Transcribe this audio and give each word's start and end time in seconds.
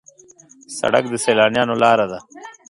سړک 0.77 1.03
د 1.09 1.13
سیلانیانو 1.25 1.75
لاره 1.83 2.05
ده. 2.11 2.19